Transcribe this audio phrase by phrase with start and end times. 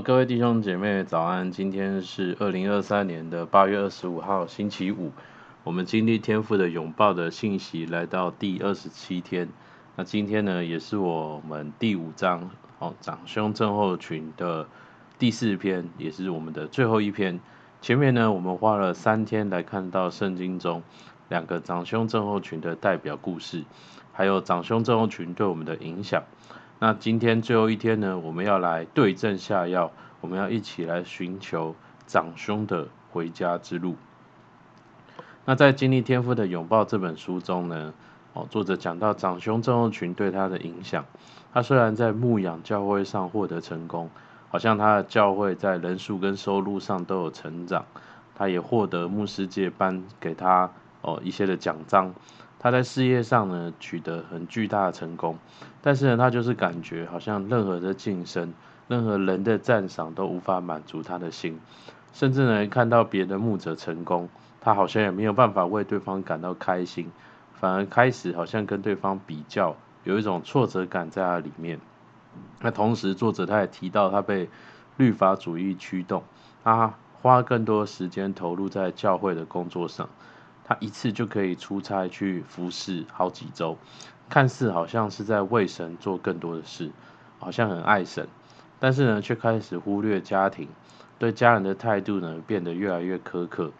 [0.00, 1.50] 各位弟兄姐妹，早安！
[1.50, 5.12] 今天是二零二三年的八月二十五号，星期五。
[5.64, 9.48] 我们经历天赋的拥抱的信息来到第二十七天。
[9.94, 14.66] 那今天呢，也是我们第五章哦，长兄症候群的
[15.18, 17.38] 第四篇，也是我们的最后一篇。
[17.82, 20.82] 前面呢，我们花了三天来看到圣经中
[21.28, 23.64] 两个长兄症候群的代表故事，
[24.12, 26.22] 还有长兄症候群对我们的影响。
[26.84, 31.76] 那今天最后一天呢，我们要来对症下药，我们要一起来寻求
[32.08, 33.94] 长兄的回家之路。
[35.44, 37.94] 那在《经历天赋的拥抱》这本书中呢，
[38.32, 41.04] 哦，作者讲到长兄症候群对他的影响。
[41.54, 44.10] 他虽然在牧养教会上获得成功，
[44.50, 47.84] 好像他的教会在人数跟收入上都有成长，
[48.34, 50.68] 他也获得牧师界颁给他
[51.02, 52.12] 哦一些的奖章。
[52.62, 55.36] 他在事业上呢取得很巨大的成功，
[55.82, 58.54] 但是呢，他就是感觉好像任何的晋升、
[58.86, 61.58] 任何人的赞赏都无法满足他的心，
[62.12, 64.28] 甚至呢，看到别的牧者成功，
[64.60, 67.10] 他好像也没有办法为对方感到开心，
[67.52, 71.80] 反而开始好像跟对方比较，有一种挫折感在他里面。
[72.60, 74.48] 那同时，作者他也提到，他被
[74.96, 76.22] 律法主义驱动，
[76.62, 80.08] 他花更多时间投入在教会的工作上。
[80.80, 83.76] 一次就可以出差去服侍好几周，
[84.28, 86.90] 看似好像是在为神做更多的事，
[87.38, 88.28] 好像很爱神，
[88.78, 90.68] 但是呢，却开始忽略家庭，
[91.18, 93.72] 对家人的态度呢变得越来越苛刻。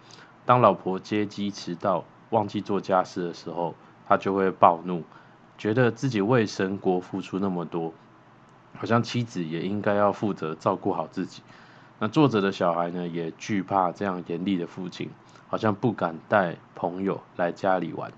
[0.44, 3.74] 当老婆接机迟到，忘记做家事的时候，
[4.08, 5.04] 他就会暴怒，
[5.56, 7.94] 觉得自己为神国付出那么多，
[8.76, 11.42] 好像妻子也应该要负责照顾好自己。
[12.02, 15.08] 那作者的小孩呢，也惧怕这样严厉的父亲。
[15.46, 18.10] 好像不敢带朋友来家里玩。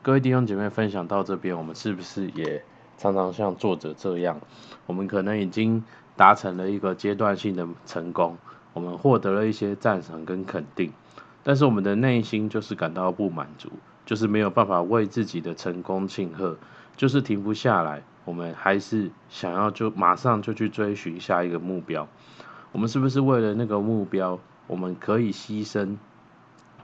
[0.00, 2.64] 各位弟兄姐妹，分享到这边，我们是不是也
[2.96, 4.40] 常常像作者这样？
[4.86, 5.84] 我们可能已经
[6.16, 8.38] 达成了一个阶段性的成功，
[8.72, 10.90] 我们获得了一些赞赏跟肯定，
[11.42, 13.68] 但是我们的内心就是感到不满足，
[14.06, 16.56] 就是没有办法为自己的成功庆贺，
[16.96, 18.02] 就是停不下来。
[18.26, 22.06] 我们还是想要就马上就去追寻下一个目标。
[22.72, 24.38] 我们是不是为了那个目标？
[24.66, 25.96] 我们可以牺牲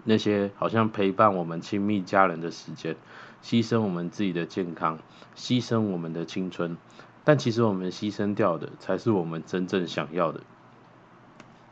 [0.04, 2.96] 那些好像陪伴我们亲密家人的时间，
[3.42, 4.98] 牺牲我们自己的健康，
[5.36, 6.76] 牺牲我们的青春，
[7.24, 10.40] 但其实我们牺牲掉的才是我们真正想要的。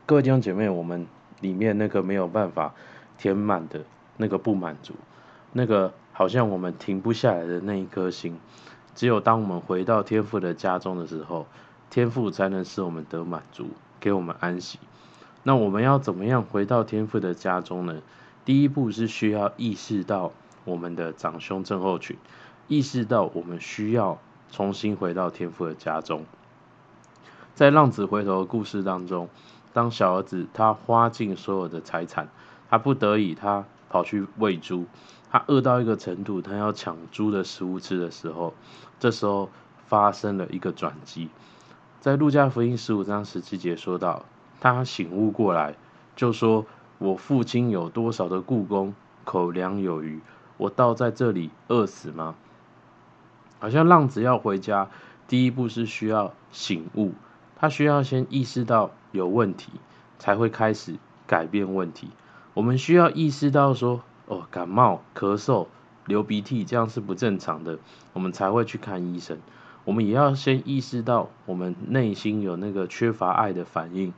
[0.05, 1.07] 各位弟兄姐妹，我们
[1.39, 2.75] 里面那个没有办法
[3.17, 3.85] 填满的
[4.17, 4.93] 那个不满足，
[5.53, 8.37] 那个好像我们停不下来的那一颗心，
[9.01, 11.47] 只有当我们回到天父的家中的时候，
[11.89, 13.65] 天父才能使我们得满足，
[13.99, 14.77] 给我们安息。
[15.41, 18.03] 那我们要怎么样回到天父的家中呢？
[18.45, 20.31] 第一步是需要意识到
[20.65, 22.15] 我们的长兄症候群，
[22.67, 24.19] 意识到我们需要
[24.51, 26.23] 重新回到天父的家中。
[27.55, 29.29] 在浪子回头的故事当中，
[29.73, 32.29] 当小儿子他花尽所有的财产，
[32.69, 34.85] 他不得已他跑去喂猪，
[35.31, 38.53] 他饿到一个程度，他要抢猪的食物吃的时候，
[38.99, 39.49] 这时候
[39.87, 41.29] 发生了一个转机。
[42.01, 44.25] 在路加福音十五章十七节说到。
[44.63, 45.73] 他醒悟过来，
[46.15, 46.67] 就说
[46.99, 48.93] ：“我父亲有多少的雇工，
[49.23, 50.21] 口粮有余，
[50.57, 52.35] 我倒在这里饿死吗？”
[53.57, 54.91] 好像浪子要回家，
[55.27, 57.13] 第一步是需要醒悟，
[57.55, 59.71] 他需要先意识到有问题，
[60.19, 62.11] 才会开始改变问题。
[62.53, 65.67] 我们需要意识到说：“哦，感冒、咳嗽、
[66.05, 67.79] 流鼻涕，这样是不正常的。”
[68.13, 69.37] 我们才会去看医生。
[69.85, 74.13] 我们也要先意识到，我们内心有那个缺乏爱的反应。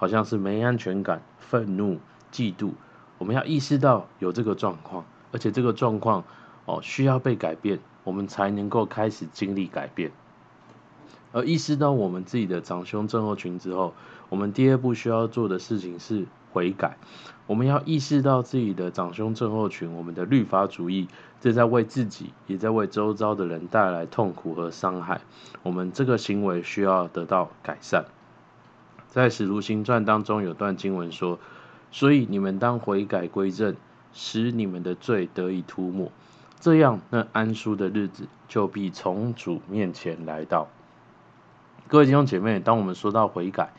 [0.00, 1.98] 好像是没安全感、愤怒、
[2.30, 2.70] 嫉妒，
[3.18, 6.22] 我们要意识到有这个状况，而且这个状况
[6.66, 10.12] 哦需要被改变，我们才能够开始经历改变。
[11.32, 13.92] 而意识到我们自己的长兄症候群之后，
[14.28, 16.96] 我们第二步需要做的事情是悔改。
[17.48, 21.08] 我们要意识到自己的长兄症候群，我们的律法主义
[21.40, 25.22] 正在为自己，也在为周遭的人带来痛苦和伤害。
[25.62, 28.04] 我们这个行为需要得到改善。
[29.06, 31.38] 在《使徒行传》当中有段经文说
[31.90, 33.74] ：“所以你们当悔改归正，
[34.12, 36.12] 使你们的罪得以涂抹，
[36.60, 40.68] 这样那安舒的日子就必从主面前来到。”
[41.88, 43.72] 各位弟兄姐妹，当我们说到悔改，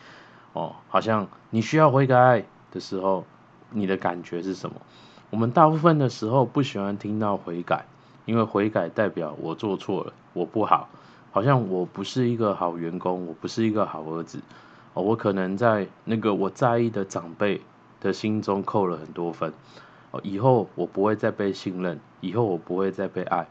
[0.53, 3.25] 哦，好像你需要悔改的时候，
[3.71, 4.75] 你的感觉是什么？
[5.29, 7.85] 我们大部分的时候不喜欢听到悔改，
[8.25, 10.89] 因为悔改代表我做错了，我不好，
[11.31, 14.39] 好像我不是一个好员工，我不是一个好儿子。
[14.95, 17.61] 哦，我可能在那个我在意的长辈
[18.01, 19.53] 的心中扣了很多分。
[20.09, 23.47] 哦，以后我不会再被信任，以后我不会再被爱。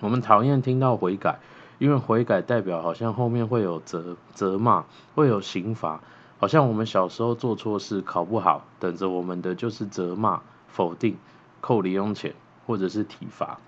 [0.00, 1.38] 我们讨厌听到悔改，
[1.78, 6.00] 因为悔改代表好像后面会有责责骂，会有刑罚，
[6.38, 11.16] 好像我们小时候做错事考不好，等着我们的就是责骂、否定、
[11.60, 12.34] 扣零用钱
[12.66, 13.58] 或者是体罚。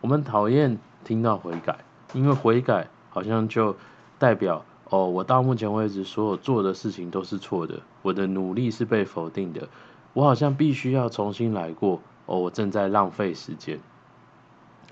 [0.00, 1.78] 我们讨厌听到悔改，
[2.12, 3.76] 因为悔改好像就
[4.18, 9.68] 代表哦，我到目前为止所有做的事情都是错的，我的努力是被否定的，
[10.12, 13.80] 我好像必须要重新来过哦，我正在浪费时间。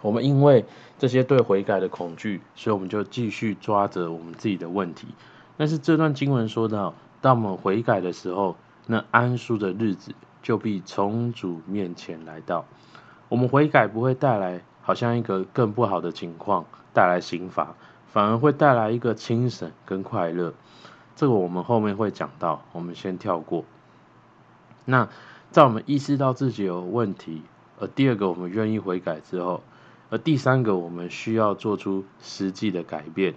[0.01, 0.65] 我们因为
[0.99, 5.09] 这些对悔改的恐惧，所以我们就继续抓着我们自己的问题。
[5.59, 8.57] 但是这段经文说到，当我们悔改的时候，
[8.87, 12.65] 那安舒的日子就必从主面前来到。
[13.29, 17.75] 我们悔改不会带来好像一个更不好的情况，带来刑罚，
[18.07, 20.55] 反而会带来一个轻省跟快乐。
[21.15, 23.65] 这个我们后面会讲到，我们先跳过。
[24.85, 25.09] 那
[25.51, 27.43] 在我们意识到自己有问题，
[27.79, 29.63] 而第二个我们愿意悔改之后。
[30.09, 33.35] 而第三个，我们需要做出实际的改变，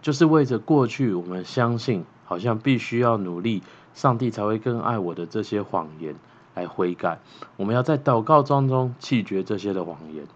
[0.00, 3.62] 就是为着过去我们相信好像必须要努力，
[3.94, 6.14] 上帝才会更爱我的这些谎言
[6.54, 7.20] 来悔改。
[7.56, 10.26] 我们要在祷告当中弃绝这些的谎言，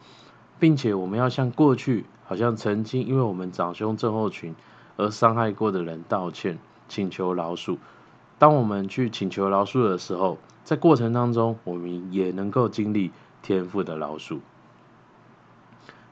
[0.59, 4.55] 并且我们要向过去好像曾经因为我们长兄症候群
[4.97, 6.59] 而伤害过的人道歉，
[6.89, 7.77] 请求饶恕。
[8.39, 13.13] 当我们去请求饶恕的时候，在过程当中，我们也能够经历
[13.43, 14.39] 天赋的饶恕。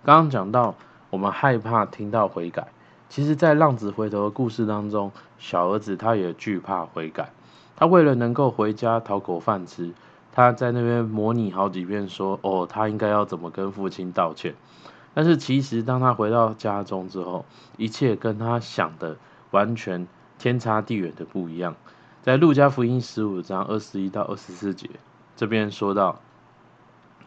[0.04, 0.74] 刚刚讲到，
[1.08, 2.68] 我们害怕听到悔改。
[3.10, 7.32] 其实，在浪子回头的故事当中，小儿子他也惧怕悔改。
[7.74, 9.92] 他为了能够回家讨口饭吃，
[10.32, 14.54] 他在那边模拟好几遍，说：“哦，他应该要怎么跟父亲道歉。”
[15.12, 17.44] 但是，其实当他回到家中之后，
[17.76, 19.16] 一切跟他想的
[19.50, 20.06] 完全
[20.38, 21.74] 天差地远的不一样。
[22.22, 24.88] 在路加福音十五章二十一到二十四节，
[25.34, 26.20] 这边说到，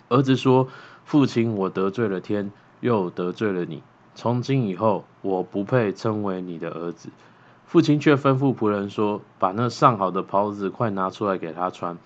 [0.07, 0.69] 儿子说
[1.03, 3.81] ：“父亲，我得罪了天。”又得罪了你，
[4.15, 7.09] 从今以后我不配称为你的儿子。
[7.65, 11.97] 父亲却吩咐仆人说：“把那上好的袍子快拿出来给他穿，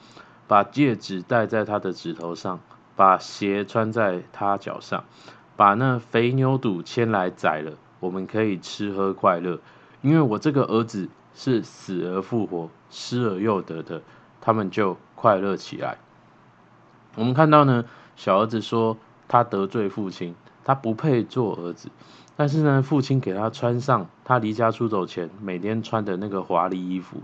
[0.47, 2.61] 把戒指戴在他的指头上，
[2.95, 5.03] 把鞋穿在他脚上，
[5.57, 9.59] 把那肥牛肚牵来宰了，我们可以吃喝快乐。
[10.01, 14.01] 因为我这个儿子是死而复活，失而又得的，
[14.39, 15.97] 他们就快乐起来。”
[17.17, 17.83] 我们看到呢，
[18.15, 18.95] 小儿子说
[19.27, 20.33] 他得罪父亲。
[20.67, 21.89] 他不配做儿子，
[22.35, 27.21] 但是呢，父亲给他穿上他离家出走前每天穿的那个华丽衣服，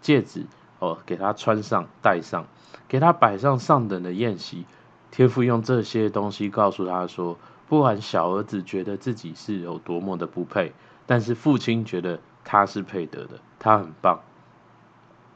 [0.00, 0.44] 戒指
[0.80, 2.46] 哦，给他穿上戴上，
[2.88, 4.64] 给他摆上上等的宴席。
[5.12, 7.38] 天父用这些东西告诉他说，
[7.68, 10.72] 不管小儿子觉得自己是有多么的不配，
[11.06, 14.18] 但是父亲觉得他是配得的，他很棒。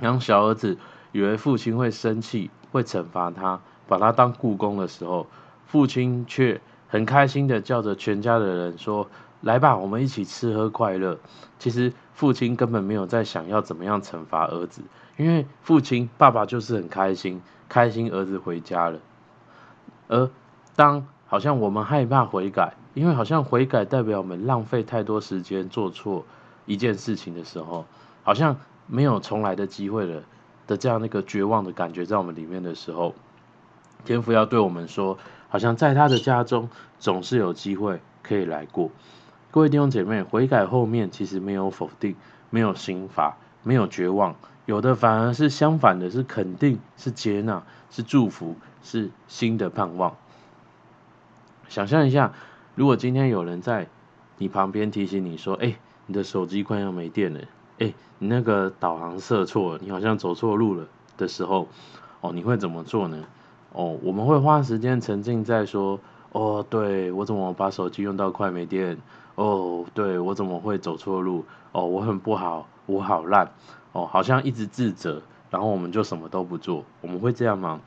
[0.01, 0.77] 当小儿子
[1.13, 5.29] 以为父亲会生气，会惩罚他，把他当雇工的时候，
[5.67, 6.61] 父亲却。
[6.95, 9.09] 很开心的叫着全家的人说
[9.43, 11.19] ：“来吧，我们一起吃喝快乐。”
[11.59, 14.81] 其实父亲根本没有在想要怎么样惩罚儿子，
[15.17, 19.01] 因为父亲爸爸就是很开心，开心儿子回家了。
[20.07, 20.31] 而
[20.77, 26.25] 当好像我们害怕悔改，因为好像悔改代表我们浪费太多时间做错
[26.65, 27.87] 一件事情的时候，
[28.23, 28.57] 好像
[28.87, 30.23] 没有重来的机会了
[30.69, 33.17] 的这样那个绝望的感觉在我们里面的时候，
[34.05, 35.19] 天父要对我们说。
[35.49, 36.69] 好像在他的家中
[36.99, 38.91] 总是有机会可以来过。
[39.53, 42.17] 各位弟兄姐妹，悔改后面其实没有否定，
[42.51, 44.35] 没有刑罚，没有绝望，
[44.67, 50.17] 有的反而是相反的，是肯定，是接纳，是祝福，是新的盼望。
[51.69, 52.33] 想象一下，
[52.75, 53.87] 如果今天有人在
[54.39, 55.77] 你旁边提醒你说：“哎，
[56.07, 57.41] 你的手机快要没电了，
[57.79, 61.69] 哎，你那个导航设错了，你好像走错路了”的时候，
[62.21, 63.25] 哦，你会怎么做呢？
[63.75, 65.99] 哦，我们会花时间沉浸在说，
[66.31, 68.97] 哦，对，我怎么把手机用到快没电？
[69.35, 71.45] 哦，对，我怎么会走错路？
[71.73, 73.51] 哦，我很不好，我好烂，
[73.91, 76.85] 哦，好像一直自责，然后我们就什么都不做。
[77.01, 77.81] 我们会这样吗？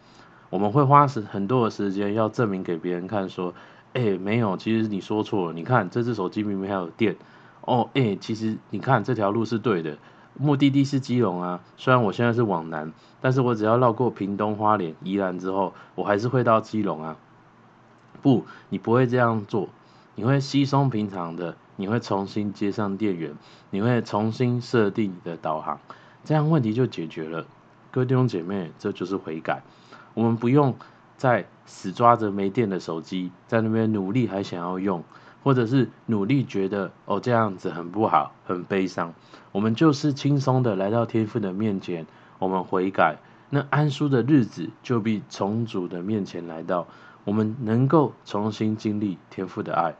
[0.49, 3.53] 我们会花时很多的时间要证明给别人看，说，
[3.93, 7.15] 哎，没有，其实你说错了，你看这只手机明明还有电。
[7.61, 9.97] 哦，哎，其实你看这条路是对的。
[10.39, 17.17] 目的地是基隆啊，虽然我现在是往南，但是我只要绕过屏东、花莲、宜兰之后，我还是会到基隆啊。
[18.21, 19.69] 不，你不会这样做，
[20.15, 23.35] 你会稀松平常的，你会重新接上电源，
[23.69, 25.79] 你会重新设定你的导航，
[26.23, 27.45] 这样问题就解决了。
[27.91, 29.63] 各位弟兄姐妹，这就是悔改，
[30.13, 30.75] 我们不用
[31.15, 35.03] 再死抓着没电的手机，在那边努力还想要用。
[35.47, 39.13] 或者是努力觉得哦，这样子很不好，很悲伤，
[39.53, 42.05] 我们就是轻松的来到天父的面前，
[42.37, 43.15] 我们悔改，
[43.49, 46.85] 那安舒的日子就必从主的面前来到，
[47.23, 49.95] 我们能够重新经历天父的爱。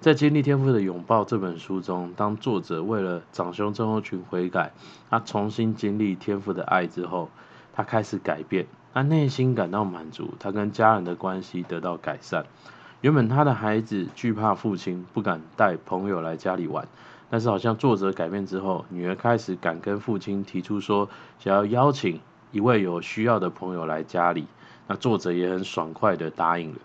[0.00, 4.72] 在《经历天父的拥抱》这本书中，当作者为了长兄症候群悔改，
[5.10, 7.28] 他重新经历天父的爱之后，
[7.74, 12.46] 他开始改变，他内心感到满足，他跟家人的关系得到改善。
[13.00, 16.86] 原本他的孩子惧怕父亲，不敢带朋友来家里玩，
[17.30, 22.20] 但是好像作者改变之后，女儿开始敢跟父亲提出说，想要邀请
[22.52, 24.46] 一位有需要的朋友来家里，
[24.86, 26.78] 那作者也很爽快的答应了。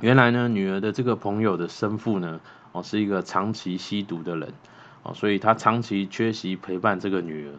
[0.00, 2.40] 原来呢，女儿的这个朋友的生父呢，
[2.72, 4.54] 哦，是一个长期吸毒的人，
[5.02, 7.52] 哦，所以他长期缺席陪伴这个女儿。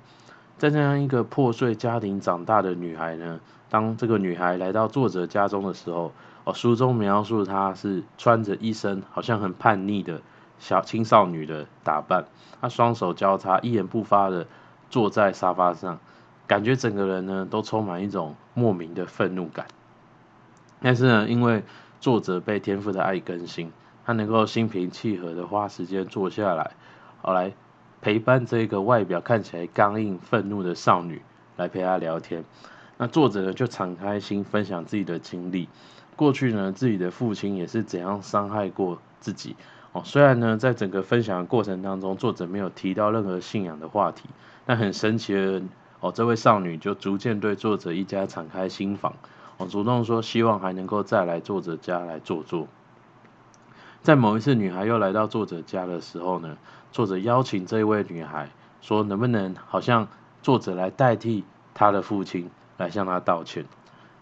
[0.58, 3.39] 在这样一个破碎家庭长大的女孩呢，
[3.70, 6.12] 当这个女孩来到作者家中的时候，
[6.45, 10.21] 哦，书中描述她是穿着一身好像很叛逆的
[10.59, 12.25] 小青少女的打扮，
[12.62, 14.47] 她双手交叉，一言不发的
[14.89, 16.00] 坐在沙发上，
[16.47, 19.67] 感觉整个人呢都充满一种莫名的愤怒感。
[20.81, 21.63] 但是呢，因为
[22.01, 23.71] 作者被天父的爱更新，
[24.05, 26.71] 他能够心平气和的花时间坐下来，
[27.21, 27.53] 好来
[28.01, 31.21] 陪伴这个外表看起来刚硬、愤怒的少女，
[31.55, 32.43] 来陪她聊天。
[32.97, 35.69] 那作者呢就敞开心分享自己的经历，
[36.15, 39.55] 过去呢自己的父亲也是怎样伤害过自己
[39.91, 40.01] 哦。
[40.05, 44.29] 虽然呢在整个分享的过程当中，作者没有提到任何信仰的话题，
[44.65, 45.62] 但很神奇的
[46.00, 49.13] 哦，这位少女就逐渐对作者一家敞开心房。
[49.58, 52.67] 哦主动说，希望还能够再来作者家来坐坐。
[54.01, 56.58] 在某一次，女孩又来到作者家的时候呢，
[56.91, 58.50] 作者邀请这位女孩
[58.82, 60.08] 说，能不能好像
[60.41, 63.65] 作者来代替她的父亲来向她道歉。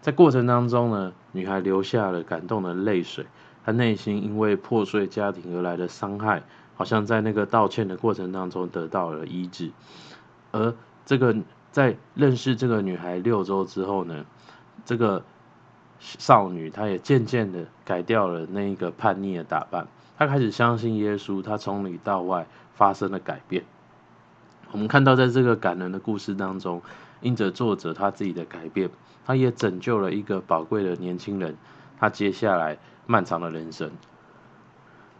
[0.00, 3.26] 在过程当中呢，女孩流下了感动的泪水，
[3.64, 6.42] 她内心因为破碎家庭而来的伤害，
[6.76, 9.70] 好像在那个道歉的过程当中得到了医治。
[10.52, 10.74] 而
[11.04, 11.34] 这个
[11.70, 14.24] 在认识这个女孩六周之后呢，
[14.84, 15.24] 这个
[15.98, 23.64] 少女，她也渐渐的改掉了那一个叛逆的打扮，她开始相信耶稣，她从里到外发生了改变。
[24.70, 26.80] 我们看到，在这个感人的故事当中，
[27.20, 28.88] 因着作者他自己的改变，
[29.24, 31.56] 他也拯救了一个宝贵的年轻人，
[31.98, 33.90] 他接下来漫长的人生。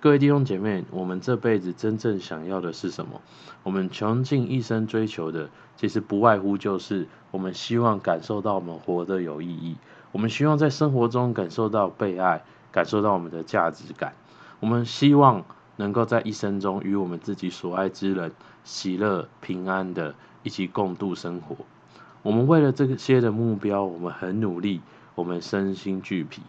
[0.00, 3.20] 各位弟兄姐妹，我们这辈子真正想要的是什么？
[3.62, 9.76] 我们穷尽一生追求的，其实不外乎就是我们希望感受到我们活得有意义，
[10.10, 12.42] 我们希望在生活中感受到被爱，
[12.72, 14.14] 感受到我们的价值感。
[14.58, 15.44] 我们希望
[15.76, 18.32] 能够在一生中与我们自己所爱之人
[18.64, 21.56] 喜乐平安的一起共度生活。
[22.22, 24.80] 我们为了这些的目标，我们很努力，
[25.14, 26.42] 我们身心俱疲。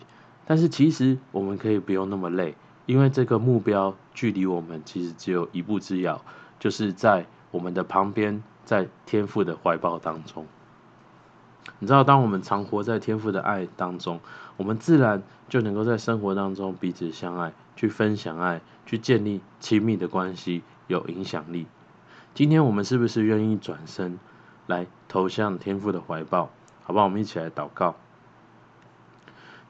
[0.45, 2.55] 但是其实我们可以不用那么累。
[2.85, 6.21] 因为这个目标距离我们其实只有一步之遥，
[6.59, 10.45] 就是在我们的旁边，在天父的怀抱当中。
[11.79, 14.19] 你知道，当我们常活在天父的爱当中，
[14.57, 21.67] 我们自然就能够在生活当中彼此相爱，去分享爱，去建立亲密的关系，有影响力。
[22.33, 24.19] 今天我们是不是愿意转身
[24.67, 26.49] 来投向天父的怀抱？
[26.83, 27.05] 好不好？
[27.05, 27.95] 我们一起来祷告。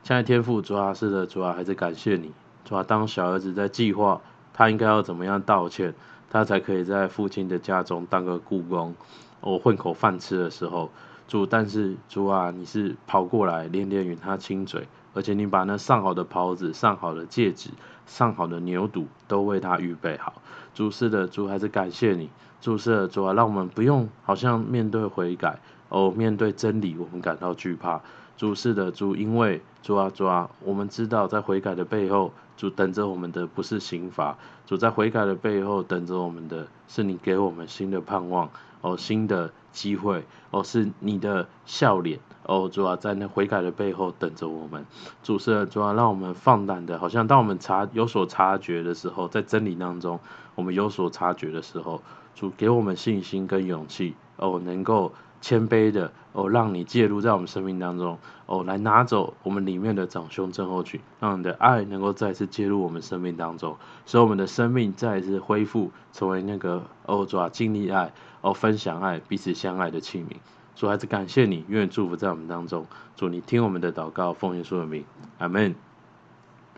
[0.02, 2.34] 亲爱的天父，主啊，是的，主啊，还是感谢你。
[2.66, 4.22] 主啊，当小儿子在计划
[4.54, 5.94] 他应该要怎么样道歉，
[6.30, 8.96] 他才可以在父亲的家中当个雇工，
[9.42, 10.90] 哦，混口饭吃的时候，
[11.28, 17.70] 主，但是主啊，你是跑过来连连与他亲嘴，而且你把那上好的袍子、上好的戒指、
[18.06, 20.42] 上好的牛肚都为他预备好。
[20.74, 22.30] 主是的，主还是感谢你，
[22.60, 28.02] 主是的，主啊，让我们不用好像面对悔改，哦，面对真理，我们感到惧怕。
[28.36, 38.50] 主是的，主，因为主啊，主啊，我们知道在悔改的背后，主等着我们的不是刑罚，主在悔改的背后等着我们的是你给我们新的盼望
[38.82, 44.86] 哦，新的机会哦，是你的笑脸哦，主要，在那悔改的背后等着我们。
[45.24, 50.22] 主是，主要，让我们放胆的，好像当我们察有所察觉的时候，在真理当中，
[50.56, 52.02] 我们有所察觉的时候，
[52.34, 55.12] 主给我们信心跟勇气哦，能够。
[55.44, 70.38] 谦卑的哦，让你介入在我们生命当中哦，来拿走我们里面的长兄症候群，让你的爱能够再次介入我们生命当中，使我们的生命再一次恢复，成为那个哦主啊，经历爱哦，分享爱，彼此相爱的器皿。
[70.78, 72.86] 主还是感谢你，愿祝福在我们当中。
[73.18, 75.04] 主你听我们的祷告，奉耶稣的名，
[75.40, 75.76] 阿门。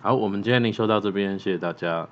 [0.01, 2.09] 好，我们今天灵修到这边，谢谢大家。